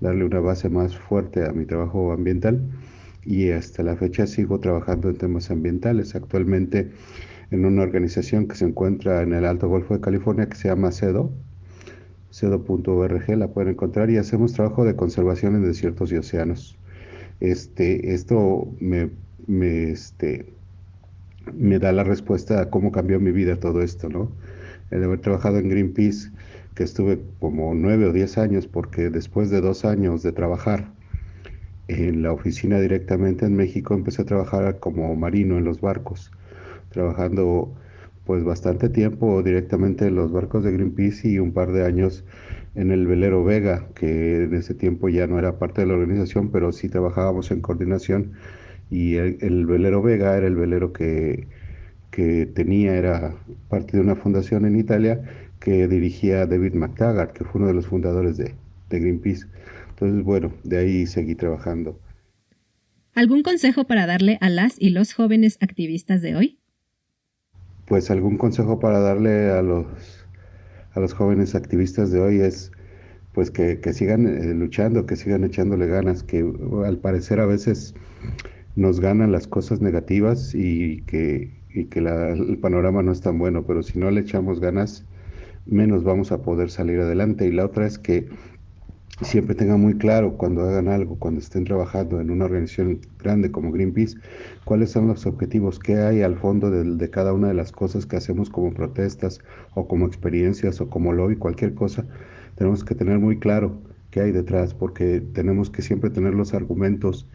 darle 0.00 0.24
una 0.24 0.40
base 0.40 0.68
más 0.68 0.96
fuerte 0.96 1.44
a 1.44 1.52
mi 1.52 1.64
trabajo 1.64 2.12
ambiental 2.12 2.60
y 3.24 3.50
hasta 3.50 3.82
la 3.82 3.96
fecha 3.96 4.26
sigo 4.26 4.58
trabajando 4.58 5.10
en 5.10 5.16
temas 5.16 5.50
ambientales. 5.50 6.14
Actualmente 6.14 6.90
en 7.50 7.64
una 7.64 7.82
organización 7.82 8.48
que 8.48 8.56
se 8.56 8.64
encuentra 8.64 9.22
en 9.22 9.32
el 9.32 9.44
Alto 9.44 9.68
Golfo 9.68 9.94
de 9.94 10.00
California 10.00 10.48
que 10.48 10.56
se 10.56 10.68
llama 10.68 10.92
CEDO, 10.92 11.30
cedo.org, 12.32 13.28
la 13.36 13.48
pueden 13.48 13.70
encontrar 13.70 14.10
y 14.10 14.18
hacemos 14.18 14.52
trabajo 14.52 14.84
de 14.84 14.96
conservación 14.96 15.54
en 15.54 15.64
desiertos 15.64 16.12
y 16.12 16.16
océanos. 16.16 16.76
Este, 17.40 18.14
esto 18.14 18.68
me, 18.80 19.10
me, 19.46 19.90
este, 19.90 20.46
me 21.54 21.78
da 21.78 21.92
la 21.92 22.04
respuesta 22.04 22.60
a 22.60 22.70
cómo 22.70 22.92
cambió 22.92 23.20
mi 23.20 23.30
vida 23.30 23.60
todo 23.60 23.82
esto, 23.82 24.08
¿no? 24.08 24.30
El 24.90 25.04
haber 25.04 25.20
trabajado 25.20 25.58
en 25.58 25.68
Greenpeace 25.68 26.30
que 26.74 26.84
estuve 26.84 27.20
como 27.40 27.74
nueve 27.74 28.06
o 28.06 28.12
diez 28.12 28.36
años, 28.38 28.66
porque 28.66 29.08
después 29.08 29.50
de 29.50 29.60
dos 29.60 29.84
años 29.84 30.22
de 30.22 30.32
trabajar 30.32 30.92
en 31.88 32.22
la 32.22 32.32
oficina 32.32 32.80
directamente 32.80 33.46
en 33.46 33.56
México, 33.56 33.94
empecé 33.94 34.22
a 34.22 34.26
trabajar 34.26 34.78
como 34.78 35.14
marino 35.16 35.56
en 35.56 35.64
los 35.64 35.80
barcos, 35.80 36.30
trabajando 36.90 37.74
pues 38.24 38.42
bastante 38.42 38.88
tiempo 38.88 39.42
directamente 39.42 40.06
en 40.06 40.16
los 40.16 40.32
barcos 40.32 40.64
de 40.64 40.72
Greenpeace 40.72 41.28
y 41.28 41.38
un 41.38 41.52
par 41.52 41.72
de 41.72 41.86
años 41.86 42.24
en 42.74 42.90
el 42.90 43.06
velero 43.06 43.44
Vega, 43.44 43.88
que 43.94 44.44
en 44.44 44.54
ese 44.54 44.74
tiempo 44.74 45.08
ya 45.08 45.26
no 45.26 45.38
era 45.38 45.58
parte 45.58 45.82
de 45.82 45.86
la 45.86 45.94
organización, 45.94 46.50
pero 46.50 46.72
sí 46.72 46.88
trabajábamos 46.88 47.50
en 47.50 47.60
coordinación 47.60 48.32
y 48.90 49.16
el, 49.16 49.66
velero 49.66 50.02
Vega 50.02 50.36
era 50.36 50.46
el 50.46 50.56
velero 50.56 50.92
que, 50.92 51.48
que 52.10 52.46
tenía, 52.46 52.94
era 52.94 53.34
parte 53.68 53.96
de 53.96 54.02
una 54.02 54.16
fundación 54.16 54.64
en 54.64 54.78
Italia 54.78 55.22
que 55.60 55.88
dirigía 55.88 56.46
David 56.46 56.74
McTaggart, 56.74 57.32
que 57.32 57.44
fue 57.44 57.60
uno 57.60 57.68
de 57.68 57.74
los 57.74 57.86
fundadores 57.86 58.36
de, 58.36 58.54
Greenpeace. 58.88 59.46
Entonces, 59.90 60.22
bueno, 60.22 60.52
de 60.62 60.78
ahí 60.78 61.06
seguí 61.06 61.34
trabajando. 61.34 61.98
¿Algún 63.14 63.42
consejo 63.42 63.84
para 63.84 64.06
darle 64.06 64.38
a 64.40 64.48
las 64.48 64.80
y 64.80 64.90
los 64.90 65.12
jóvenes 65.12 65.58
activistas 65.60 66.22
de 66.22 66.36
hoy? 66.36 66.60
Pues 67.86 68.10
algún 68.10 68.36
consejo 68.36 68.80
para 68.80 69.00
darle 69.00 69.50
a 69.50 69.62
los, 69.62 69.86
a 70.92 71.00
los 71.00 71.12
jóvenes 71.14 71.54
activistas 71.54 72.10
de 72.10 72.20
hoy 72.20 72.40
es 72.40 72.72
pues 73.32 73.50
que, 73.50 73.78
sigan 73.92 74.26
eh, 74.26 74.54
luchando, 74.54 75.04
que 75.04 75.14
sigan 75.14 75.44
echándole 75.44 75.86
ganas, 75.86 76.22
que 76.22 76.44
al 76.86 76.98
parecer 76.98 77.38
a 77.38 77.46
veces 77.46 77.94
nos 78.76 78.98
ganan 78.98 79.30
las 79.30 79.46
cosas 79.46 79.80
negativas 79.80 80.54
y 80.54 81.02
que, 81.02 81.52
que 81.90 81.98
el 81.98 82.58
panorama 82.58 83.02
no 83.02 83.12
es 83.12 83.20
tan 83.20 83.38
bueno, 83.38 83.64
pero 83.66 83.82
si 83.82 83.98
no 83.98 84.10
le 84.10 84.22
echamos 84.22 84.58
ganas, 84.58 85.04
menos 85.66 86.02
vamos 86.02 86.32
a 86.32 86.42
poder 86.42 86.70
salir 86.70 86.98
adelante. 86.98 87.46
Y 87.46 87.52
la 87.52 87.66
otra 87.66 87.86
es 87.86 87.98
que 87.98 88.28
siempre 89.22 89.54
tengan 89.54 89.80
muy 89.80 89.96
claro 89.96 90.36
cuando 90.36 90.62
hagan 90.62 90.88
algo, 90.88 91.18
cuando 91.18 91.40
estén 91.40 91.64
trabajando 91.64 92.20
en 92.20 92.30
una 92.30 92.44
organización 92.44 93.00
grande 93.18 93.50
como 93.50 93.72
Greenpeace, 93.72 94.18
cuáles 94.64 94.90
son 94.90 95.08
los 95.08 95.26
objetivos, 95.26 95.78
qué 95.78 95.96
hay 95.96 96.22
al 96.22 96.36
fondo 96.36 96.70
de, 96.70 97.10
cada 97.10 97.32
una 97.32 97.48
de 97.48 97.54
las 97.54 97.72
cosas 97.72 98.04
que 98.04 98.16
hacemos 98.16 98.50
como 98.50 98.74
protestas 98.74 99.40
o 99.74 99.88
como 99.88 100.06
experiencias 100.06 100.80
o 100.80 100.90
como 100.90 101.12
lobby, 101.12 101.36
cualquier 101.36 101.74
cosa. 101.74 102.06
Tenemos 102.56 102.84
que 102.84 102.94
tener 102.94 103.18
muy 103.18 103.38
claro 103.38 103.80
qué 104.10 104.20
hay 104.20 104.32
detrás, 104.32 104.74
porque 104.74 105.20
tenemos 105.20 105.70
que 105.70 105.82
siempre 105.82 106.10
tener 106.10 106.34
los 106.34 106.54
argumentos 106.54 107.26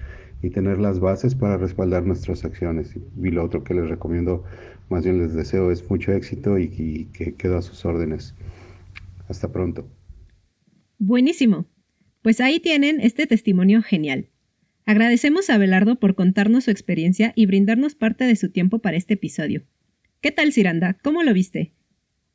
y 0.44 0.50
tener 0.50 0.80
las 0.80 1.00
bases 1.00 1.36
para 1.36 1.58
respaldar 1.58 2.06
nuestras 2.06 2.44
acciones. 2.46 2.96
Y 2.96 3.30
lo 3.30 3.44
otro 3.44 3.64
que 3.64 3.74
les 3.74 3.90
recomiendo 3.90 4.44
más 4.90 5.06
bien 5.06 5.20
les 5.20 5.34
deseo 5.34 5.72
es 5.72 5.90
mucho 5.90 6.12
éxito 6.12 6.60
y, 6.60 7.06
que 7.14 7.36
quedo 7.36 7.58
a 7.58 7.62
sus 7.62 7.86
órdenes. 7.86 8.36
Hasta 9.30 9.52
pronto. 9.52 9.88
Buenísimo. 11.00 11.66
Pues 12.22 12.40
ahí 12.40 12.60
tienen 12.60 13.02
este 13.02 13.26
testimonio 13.26 13.82
genial. 13.82 14.30
Agradecemos 14.86 15.50
a 15.50 15.58
Belardo 15.58 15.96
por 15.96 16.14
contarnos 16.14 16.66
su 16.66 16.72
experiencia 16.72 17.34
y 17.36 17.48
brindarnos 17.48 17.96
parte 17.96 18.26
de 18.26 18.36
su 18.36 18.52
tiempo 18.52 18.80
para 18.80 18.98
este 18.98 19.16
episodio. 19.16 19.64
¿Qué 20.22 20.32
tal, 20.32 20.54
Ciranda? 20.54 20.98
¿Cómo 21.02 21.24
lo 21.24 21.34
viste? 21.34 21.74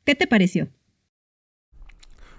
¿Qué 0.03 0.13
te 0.15 0.27
pareció? 0.27 0.67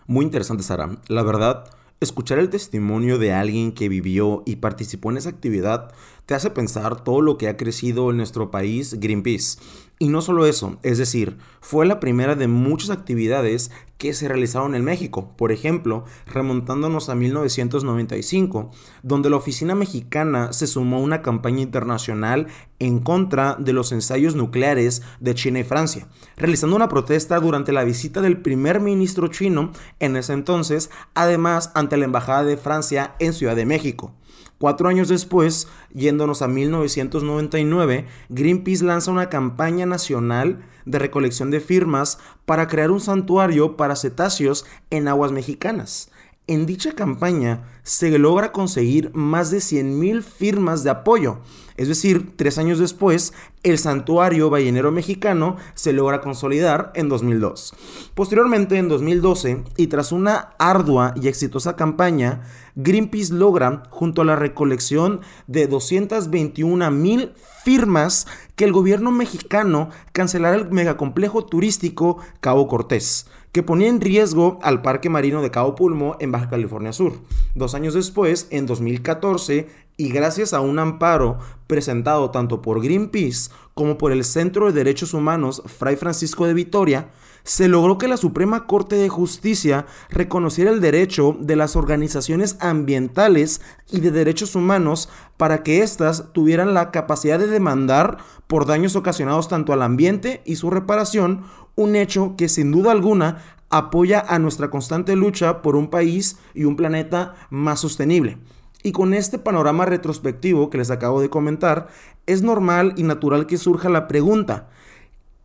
Muy 0.06 0.26
interesante, 0.26 0.62
Sara. 0.62 1.00
La 1.08 1.22
verdad, 1.22 1.64
escuchar 2.00 2.38
el 2.38 2.50
testimonio 2.50 3.16
de 3.16 3.32
alguien 3.32 3.72
que 3.72 3.88
vivió 3.88 4.42
y 4.44 4.56
participó 4.56 5.10
en 5.10 5.16
esa 5.16 5.30
actividad 5.30 5.94
te 6.28 6.34
hace 6.34 6.50
pensar 6.50 7.02
todo 7.04 7.22
lo 7.22 7.38
que 7.38 7.48
ha 7.48 7.56
crecido 7.56 8.10
en 8.10 8.18
nuestro 8.18 8.50
país 8.50 9.00
Greenpeace. 9.00 9.58
Y 9.98 10.08
no 10.08 10.20
solo 10.20 10.44
eso, 10.44 10.76
es 10.82 10.98
decir, 10.98 11.38
fue 11.62 11.86
la 11.86 12.00
primera 12.00 12.34
de 12.34 12.48
muchas 12.48 12.90
actividades 12.90 13.70
que 13.96 14.12
se 14.12 14.28
realizaron 14.28 14.74
en 14.74 14.84
México. 14.84 15.32
Por 15.38 15.52
ejemplo, 15.52 16.04
remontándonos 16.26 17.08
a 17.08 17.14
1995, 17.14 18.70
donde 19.02 19.30
la 19.30 19.36
oficina 19.36 19.74
mexicana 19.74 20.52
se 20.52 20.66
sumó 20.66 20.98
a 20.98 21.00
una 21.00 21.22
campaña 21.22 21.62
internacional 21.62 22.48
en 22.78 22.98
contra 22.98 23.56
de 23.58 23.72
los 23.72 23.90
ensayos 23.90 24.34
nucleares 24.34 25.00
de 25.20 25.34
China 25.34 25.60
y 25.60 25.64
Francia, 25.64 26.08
realizando 26.36 26.76
una 26.76 26.90
protesta 26.90 27.40
durante 27.40 27.72
la 27.72 27.84
visita 27.84 28.20
del 28.20 28.42
primer 28.42 28.80
ministro 28.80 29.28
chino 29.28 29.72
en 29.98 30.14
ese 30.14 30.34
entonces, 30.34 30.90
además 31.14 31.72
ante 31.74 31.96
la 31.96 32.04
Embajada 32.04 32.44
de 32.44 32.58
Francia 32.58 33.14
en 33.18 33.32
Ciudad 33.32 33.56
de 33.56 33.64
México. 33.64 34.12
Cuatro 34.58 34.88
años 34.88 35.08
después, 35.08 35.68
yéndonos 35.94 36.42
a 36.42 36.48
1999, 36.48 38.06
Greenpeace 38.28 38.84
lanza 38.84 39.12
una 39.12 39.28
campaña 39.28 39.86
nacional 39.86 40.64
de 40.84 40.98
recolección 40.98 41.52
de 41.52 41.60
firmas 41.60 42.18
para 42.44 42.66
crear 42.66 42.90
un 42.90 43.00
santuario 43.00 43.76
para 43.76 43.94
cetáceos 43.94 44.66
en 44.90 45.06
aguas 45.06 45.30
mexicanas. 45.30 46.10
En 46.48 46.64
dicha 46.64 46.92
campaña 46.92 47.68
se 47.82 48.18
logra 48.18 48.52
conseguir 48.52 49.10
más 49.12 49.50
de 49.50 49.58
100.000 49.58 50.22
firmas 50.22 50.82
de 50.82 50.88
apoyo. 50.88 51.40
Es 51.76 51.88
decir, 51.88 52.36
tres 52.36 52.56
años 52.56 52.78
después, 52.78 53.34
el 53.62 53.76
santuario 53.76 54.48
ballenero 54.48 54.90
mexicano 54.90 55.56
se 55.74 55.92
logra 55.92 56.22
consolidar 56.22 56.90
en 56.94 57.10
2002. 57.10 57.74
Posteriormente, 58.14 58.78
en 58.78 58.88
2012, 58.88 59.62
y 59.76 59.88
tras 59.88 60.10
una 60.10 60.54
ardua 60.58 61.12
y 61.20 61.28
exitosa 61.28 61.76
campaña, 61.76 62.44
Greenpeace 62.76 63.34
logra, 63.34 63.82
junto 63.90 64.22
a 64.22 64.24
la 64.24 64.34
recolección 64.34 65.20
de 65.48 65.68
221.000 65.68 67.32
firmas, 67.62 68.26
que 68.56 68.64
el 68.64 68.72
gobierno 68.72 69.10
mexicano 69.10 69.90
cancelara 70.12 70.56
el 70.56 70.70
megacomplejo 70.70 71.44
turístico 71.44 72.16
Cabo 72.40 72.68
Cortés 72.68 73.26
que 73.52 73.62
ponía 73.62 73.88
en 73.88 74.00
riesgo 74.00 74.58
al 74.62 74.82
Parque 74.82 75.08
Marino 75.08 75.42
de 75.42 75.50
Cabo 75.50 75.74
Pulmo 75.74 76.16
en 76.20 76.32
Baja 76.32 76.48
California 76.48 76.92
Sur. 76.92 77.14
Dos 77.54 77.74
años 77.74 77.94
después, 77.94 78.46
en 78.50 78.66
2014, 78.66 79.68
y 79.96 80.10
gracias 80.10 80.54
a 80.54 80.60
un 80.60 80.78
amparo 80.78 81.38
presentado 81.66 82.30
tanto 82.30 82.62
por 82.62 82.82
Greenpeace 82.82 83.50
como 83.74 83.98
por 83.98 84.12
el 84.12 84.24
Centro 84.24 84.66
de 84.66 84.72
Derechos 84.72 85.12
Humanos 85.12 85.62
Fray 85.66 85.96
Francisco 85.96 86.46
de 86.46 86.54
Vitoria, 86.54 87.08
se 87.42 87.66
logró 87.66 87.96
que 87.96 88.08
la 88.08 88.16
Suprema 88.16 88.66
Corte 88.66 88.96
de 88.96 89.08
Justicia 89.08 89.86
reconociera 90.10 90.70
el 90.70 90.80
derecho 90.80 91.36
de 91.40 91.56
las 91.56 91.76
organizaciones 91.76 92.58
ambientales 92.60 93.62
y 93.90 94.00
de 94.00 94.10
derechos 94.10 94.54
humanos 94.54 95.08
para 95.36 95.62
que 95.62 95.82
éstas 95.82 96.32
tuvieran 96.32 96.74
la 96.74 96.90
capacidad 96.90 97.38
de 97.38 97.46
demandar 97.46 98.18
por 98.46 98.66
daños 98.66 98.96
ocasionados 98.96 99.48
tanto 99.48 99.72
al 99.72 99.82
ambiente 99.82 100.42
y 100.44 100.56
su 100.56 100.70
reparación 100.70 101.44
un 101.78 101.94
hecho 101.94 102.34
que 102.36 102.48
sin 102.48 102.72
duda 102.72 102.90
alguna 102.90 103.38
apoya 103.70 104.24
a 104.26 104.40
nuestra 104.40 104.68
constante 104.68 105.14
lucha 105.14 105.62
por 105.62 105.76
un 105.76 105.90
país 105.90 106.36
y 106.52 106.64
un 106.64 106.74
planeta 106.74 107.36
más 107.50 107.78
sostenible. 107.78 108.38
Y 108.82 108.90
con 108.90 109.14
este 109.14 109.38
panorama 109.38 109.86
retrospectivo 109.86 110.70
que 110.70 110.78
les 110.78 110.90
acabo 110.90 111.20
de 111.20 111.30
comentar, 111.30 111.86
es 112.26 112.42
normal 112.42 112.94
y 112.96 113.04
natural 113.04 113.46
que 113.46 113.58
surja 113.58 113.88
la 113.88 114.08
pregunta, 114.08 114.68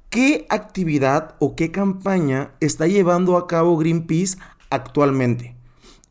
¿qué 0.09 0.47
actividad 0.49 1.35
o 1.37 1.55
qué 1.55 1.71
campaña 1.71 2.53
está 2.59 2.87
llevando 2.87 3.37
a 3.37 3.45
cabo 3.45 3.77
Greenpeace 3.77 4.39
actualmente? 4.71 5.55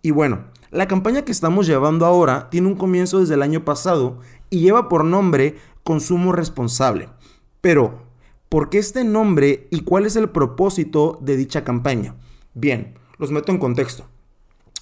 Y 0.02 0.12
bueno, 0.12 0.44
la 0.70 0.86
campaña 0.86 1.22
que 1.22 1.32
estamos 1.32 1.66
llevando 1.66 2.06
ahora 2.06 2.48
tiene 2.48 2.68
un 2.68 2.76
comienzo 2.76 3.18
desde 3.18 3.34
el 3.34 3.42
año 3.42 3.64
pasado 3.64 4.20
y 4.50 4.60
lleva 4.60 4.88
por 4.88 5.04
nombre 5.04 5.56
Consumo 5.82 6.30
Responsable. 6.30 7.08
Pero, 7.60 8.01
¿Por 8.52 8.68
qué 8.68 8.76
este 8.76 9.02
nombre 9.02 9.66
y 9.70 9.80
cuál 9.80 10.04
es 10.04 10.14
el 10.14 10.28
propósito 10.28 11.18
de 11.22 11.38
dicha 11.38 11.64
campaña? 11.64 12.16
Bien, 12.52 12.98
los 13.16 13.30
meto 13.30 13.50
en 13.50 13.56
contexto. 13.56 14.04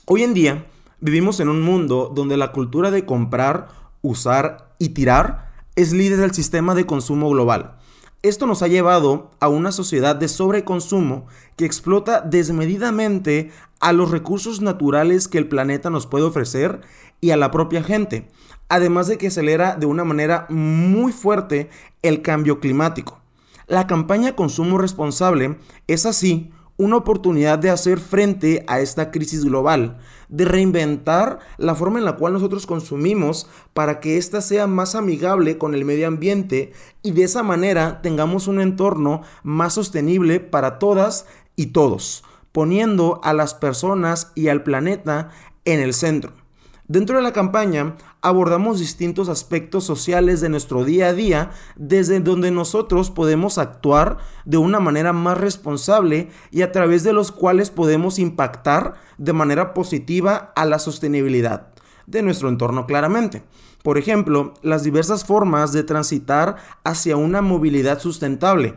Hoy 0.06 0.24
en 0.24 0.34
día 0.34 0.66
vivimos 0.98 1.38
en 1.38 1.48
un 1.48 1.62
mundo 1.62 2.10
donde 2.12 2.36
la 2.36 2.50
cultura 2.50 2.90
de 2.90 3.06
comprar, 3.06 3.68
usar 4.02 4.74
y 4.80 4.88
tirar 4.88 5.52
es 5.76 5.92
líder 5.92 6.18
del 6.18 6.34
sistema 6.34 6.74
de 6.74 6.84
consumo 6.84 7.30
global. 7.30 7.78
Esto 8.22 8.44
nos 8.48 8.62
ha 8.62 8.66
llevado 8.66 9.30
a 9.38 9.46
una 9.46 9.70
sociedad 9.70 10.16
de 10.16 10.26
sobreconsumo 10.26 11.28
que 11.54 11.64
explota 11.64 12.22
desmedidamente 12.22 13.52
a 13.78 13.92
los 13.92 14.10
recursos 14.10 14.60
naturales 14.60 15.28
que 15.28 15.38
el 15.38 15.46
planeta 15.46 15.90
nos 15.90 16.08
puede 16.08 16.24
ofrecer 16.24 16.80
y 17.20 17.30
a 17.30 17.36
la 17.36 17.52
propia 17.52 17.84
gente, 17.84 18.28
además 18.68 19.06
de 19.06 19.16
que 19.16 19.28
acelera 19.28 19.76
de 19.76 19.86
una 19.86 20.02
manera 20.02 20.46
muy 20.48 21.12
fuerte 21.12 21.70
el 22.02 22.20
cambio 22.20 22.58
climático. 22.58 23.19
La 23.70 23.86
campaña 23.86 24.34
Consumo 24.34 24.78
Responsable 24.78 25.56
es 25.86 26.04
así 26.04 26.50
una 26.76 26.96
oportunidad 26.96 27.56
de 27.56 27.70
hacer 27.70 28.00
frente 28.00 28.64
a 28.66 28.80
esta 28.80 29.12
crisis 29.12 29.44
global, 29.44 29.98
de 30.28 30.44
reinventar 30.44 31.38
la 31.56 31.76
forma 31.76 32.00
en 32.00 32.04
la 32.04 32.16
cual 32.16 32.32
nosotros 32.32 32.66
consumimos 32.66 33.48
para 33.72 34.00
que 34.00 34.16
ésta 34.16 34.40
sea 34.40 34.66
más 34.66 34.96
amigable 34.96 35.56
con 35.56 35.76
el 35.76 35.84
medio 35.84 36.08
ambiente 36.08 36.72
y 37.04 37.12
de 37.12 37.22
esa 37.22 37.44
manera 37.44 38.02
tengamos 38.02 38.48
un 38.48 38.60
entorno 38.60 39.22
más 39.44 39.74
sostenible 39.74 40.40
para 40.40 40.80
todas 40.80 41.26
y 41.54 41.66
todos, 41.66 42.24
poniendo 42.50 43.20
a 43.22 43.32
las 43.34 43.54
personas 43.54 44.32
y 44.34 44.48
al 44.48 44.64
planeta 44.64 45.30
en 45.64 45.78
el 45.78 45.94
centro. 45.94 46.39
Dentro 46.90 47.18
de 47.18 47.22
la 47.22 47.32
campaña 47.32 47.94
abordamos 48.20 48.80
distintos 48.80 49.28
aspectos 49.28 49.84
sociales 49.84 50.40
de 50.40 50.48
nuestro 50.48 50.84
día 50.84 51.06
a 51.06 51.12
día 51.12 51.50
desde 51.76 52.18
donde 52.18 52.50
nosotros 52.50 53.12
podemos 53.12 53.58
actuar 53.58 54.18
de 54.44 54.56
una 54.56 54.80
manera 54.80 55.12
más 55.12 55.38
responsable 55.38 56.30
y 56.50 56.62
a 56.62 56.72
través 56.72 57.04
de 57.04 57.12
los 57.12 57.30
cuales 57.30 57.70
podemos 57.70 58.18
impactar 58.18 58.94
de 59.18 59.32
manera 59.32 59.72
positiva 59.72 60.52
a 60.56 60.66
la 60.66 60.80
sostenibilidad 60.80 61.68
de 62.08 62.22
nuestro 62.22 62.48
entorno 62.48 62.86
claramente. 62.86 63.44
Por 63.84 63.96
ejemplo, 63.96 64.54
las 64.62 64.82
diversas 64.82 65.24
formas 65.24 65.72
de 65.72 65.84
transitar 65.84 66.56
hacia 66.82 67.16
una 67.16 67.40
movilidad 67.40 68.00
sustentable, 68.00 68.74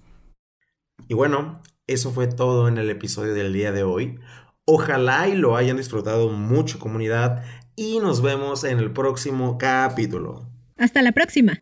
Y 1.07 1.13
bueno, 1.13 1.61
eso 1.87 2.11
fue 2.11 2.27
todo 2.27 2.67
en 2.67 2.77
el 2.77 2.89
episodio 2.89 3.33
del 3.33 3.53
día 3.53 3.71
de 3.71 3.83
hoy. 3.83 4.19
Ojalá 4.65 5.27
y 5.27 5.35
lo 5.35 5.55
hayan 5.55 5.77
disfrutado 5.77 6.29
mucho 6.29 6.79
comunidad 6.79 7.43
y 7.75 7.99
nos 7.99 8.21
vemos 8.21 8.63
en 8.63 8.79
el 8.79 8.91
próximo 8.91 9.57
capítulo. 9.57 10.47
Hasta 10.77 11.01
la 11.01 11.11
próxima. 11.11 11.59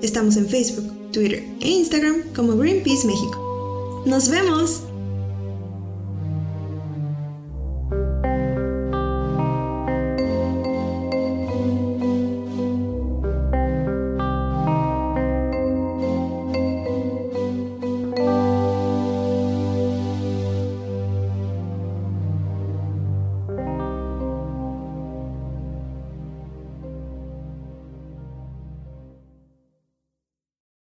Estamos 0.00 0.36
en 0.36 0.48
Facebook, 0.48 0.84
Twitter 1.12 1.44
e 1.60 1.68
Instagram 1.68 2.22
como 2.34 2.56
Greenpeace 2.56 3.06
México. 3.06 4.02
¡Nos 4.06 4.28
vemos! 4.28 4.82